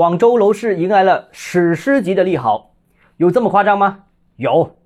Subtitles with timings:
[0.00, 2.70] 广州楼市迎来了史诗级的利好，
[3.18, 4.04] 有这么夸张吗？
[4.36, 4.76] 有。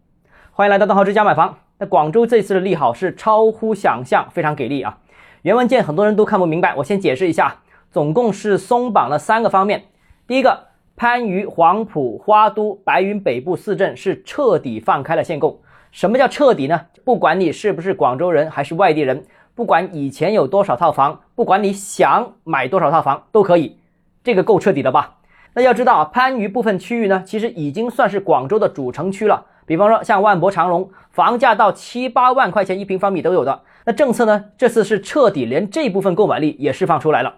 [0.50, 1.58] 欢迎来到邓浩之家买房。
[1.78, 4.98] 那广州这次的利好是超乎想象，非常给力啊！
[5.42, 7.58] 原文件很多人都看不明白，我先解释一下，
[7.92, 9.84] 总共是松绑了三个方面。
[10.26, 10.64] 第一个，
[10.96, 15.62] 番禺、黄埔、花都、白云北部四镇是彻底放开了限购。
[15.92, 16.86] 什么叫彻底呢？
[17.04, 19.24] 不管你是不是广州人还是外地人，
[19.54, 23.78] 不管以前有多少套房，不管你想买多少套房都可以。
[24.24, 25.18] 这个够彻底了吧？
[25.52, 29.44] 那要知道啊，番禺部分区域呢，其实已经算是广州的主城区了。
[29.66, 33.60] 比方说，像万博长隆，房价到七八万块钱一平方米都有的。
[33.84, 37.34] 那政策呢，这次是彻底连这部分购买力也释放出来了。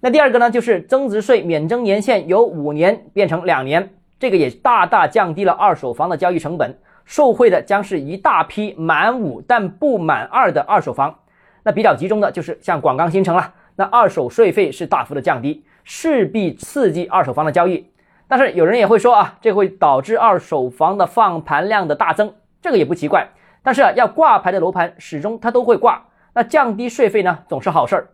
[0.00, 11.14] 那第二个呢，就是增值税免征年限由五年变成两年，这个也大大降低了二手房的交易成本，受惠的将是一大批满五但不满二的二手房。
[11.62, 17.86] 那比较集中的就是像广钢新城了，那二手税费是大幅的降低，势必刺激二手房的交易。
[18.26, 23.28] 但是有人也会说啊，这会导致二手房的放盘量的大增，这个也不奇怪。
[23.62, 26.02] 但是啊，要挂牌的楼盘始终它都会挂，
[26.34, 28.08] 那降低税费呢，总是好事儿。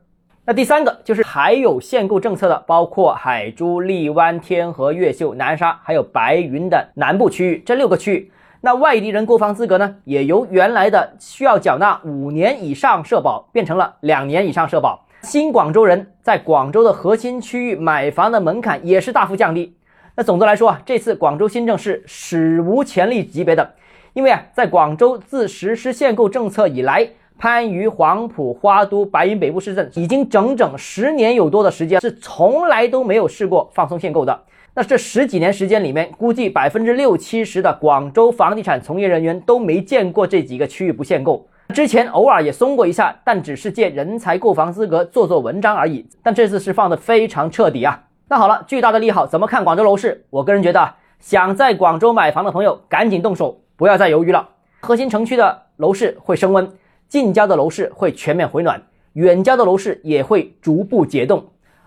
[0.44, 8.32] 那第三个就是还有限购政策的，包括海珠、荔湾、天河、越秀、南沙，还有白云的南部区域这六个区域。
[8.62, 15.06] 那外地人购房资格呢，也由原来的需要缴纳五年以上社保，变成了两年以上社保。
[15.22, 19.76] 新广州人在广州的核心区域买房的门槛也是大幅降低。
[20.16, 23.74] 那总的来说啊，这次广州新政是史无前例级别的，
[24.14, 27.06] 因为啊，在广州自实施限购政策以来，
[27.38, 34.42] 番禺、黄埔、花都、白云北部市镇已经整整十年有多的时间是从来都没有试过放松限购的。
[34.74, 41.46] 那这十几年时间里面，估计百分之六七十的广州房地产从业人员都没见过这几个区域不限购。
[41.70, 46.06] 之前偶尔也松过一下，但只是借人才购房资格做做文章而已。
[46.22, 48.04] 但这次是放的非常彻底啊。
[48.28, 50.24] 那好了，巨大的利好，怎么看广州楼市？
[50.30, 54.48] 我个人觉得，想在广州买房的朋友赶紧动手，不要再犹豫了。
[54.80, 56.70] 核心城区的楼市会升温，
[57.08, 58.80] 近郊的楼市会全面回暖，
[59.14, 61.44] 远郊的楼市也会逐步解冻。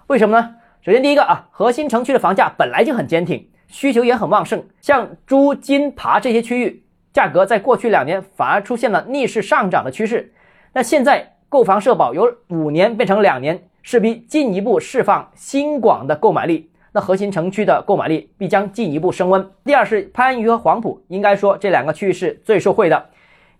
[0.07, 0.55] 为什么呢？
[0.81, 6.82] 首先，第一个啊，核心城区的房价本来就很坚挺，需求也很旺盛，像珠、金、爬这些区域，
[7.13, 10.33] 价格在过去两年反而出现了逆势上涨的趋势。
[10.73, 13.63] 那现在购房社保由五年变成两年。
[13.85, 19.51] 势必进一步释放新广的购买力，那核心城区的购买力必将进一步升温。
[19.65, 23.09] 第二是番禺和黄埔，应该说这两个区域是最受惠的，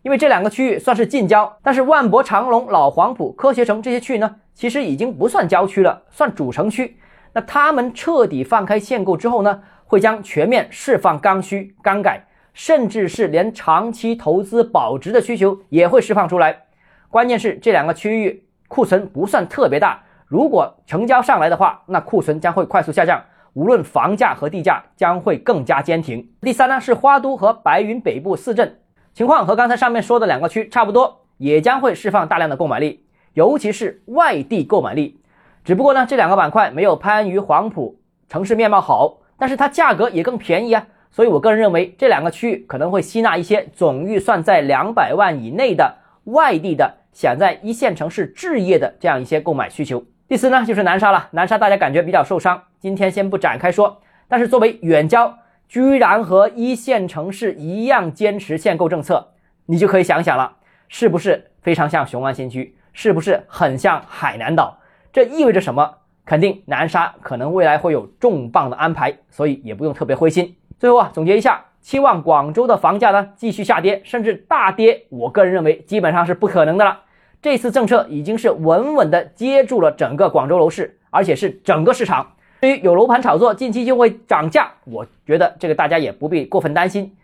[0.02, 1.58] 因为这两个区域算是近郊。
[1.62, 6.96] 但是万博长隆、老黄埔、科学城这些区域呢，其实已经不算郊区了，算主城区。
[7.34, 16.64] 那他们彻底放开限购之后呢，会将全面释放刚需、刚改，甚至是连长期投资保值的需求也会释放出来。
[17.09, 20.03] 关键是这两个区域库存不算特别大。
[20.28, 26.28] 如果成交上来的话，那库存将会快速下降，无论房价和地价将会更加坚挺。
[26.41, 28.80] 第三呢，是花都和白云北部四镇
[29.14, 35.22] 情况和刚才上面说的两个区差不多，也将会释放大量的购买力，尤其是外地购买力。
[35.64, 50.03] 只不过呢，这两个板块没有番禺、黄埔城市面貌好，但是它价格也更便宜啊，所以我个人认为这两个区域可能会吸纳一些总预算在两百万以内的外地的想在一线城市置业的这样一些购买需求。
[50.28, 51.29] 第四呢，就是南沙了。
[51.31, 54.02] 南沙大家感觉比较受伤，今天先不展开说。
[54.28, 55.38] 但是作为远郊，
[55.68, 59.34] 居然和一线城市一样坚持限购政策，
[59.68, 60.56] 你就可以想想了，
[60.88, 62.75] 是不是非常像雄安新区？
[62.91, 64.79] 是不是很像海南岛？
[65.12, 65.97] 这意味着什么？
[66.25, 70.56] 肯定南沙可能未来会有重磅的安排，所以也不用特别灰心。
[70.83, 77.03] 最后啊，总结一下，期望广州的房价呢继续下跌，甚至大跌，我个人认为基本上是不可能的了。
[77.41, 82.33] 这次政策已经是稳稳的接住了整个广州楼市，而且是整个市场。
[82.59, 87.16] 对于有楼盘炒作，近期就会涨价，我觉得这个大家也不必过分担心。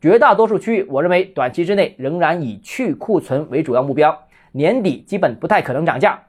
[0.00, 4.16] 绝大多数区域，我认为短期之内仍然以去库存为主要目标，
[4.52, 6.22] 年底基本不太可能涨价。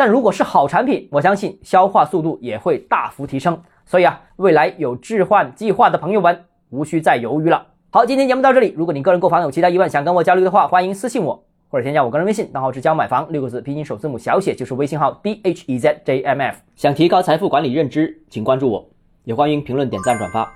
[0.00, 3.60] 但如果是好产品，我相信消化速度也会大幅提升。
[3.84, 7.66] 所以啊，未来有置换计划的朋友们，无需再犹豫了。
[7.90, 8.72] 好，今天节目到这里。
[8.74, 11.44] 如果你个人购房有其他疑问，想跟我交流的话，欢迎私信我。
[11.68, 16.56] 或者添加我个人微信，账号是教买房六个字，拼音首字母小写就是微信号 d h e z j m f。
[16.76, 18.88] 想提高财富管理认知，请关注我，
[19.24, 20.48] 也欢迎评论、点赞、转发。